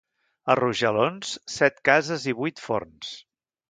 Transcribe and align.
A 0.53 0.55
Rojalons, 0.59 1.35
set 1.59 1.79
cases 1.91 2.29
i 2.35 2.39
vuit 2.43 2.67
forns. 2.67 3.15